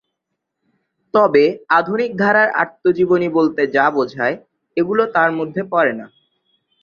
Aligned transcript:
তবে 1.13 1.43
আধুনিক 1.79 2.11
ধারার 2.17 2.49
আত্মজীবনী 2.61 3.29
বলতে 3.37 3.61
যা 3.75 3.85
বোঝায়, 3.95 4.35
এগুলি 4.77 5.03
তার 5.15 5.29
মধ্যে 5.39 5.61
পড়ে 5.71 5.93
না। 5.93 6.05